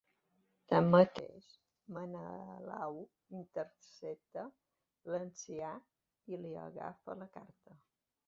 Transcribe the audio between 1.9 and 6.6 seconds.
Menelau intercepta l'ancià i li